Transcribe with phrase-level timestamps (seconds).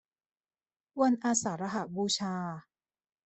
[1.01, 2.35] วันอาสาฬหบูชา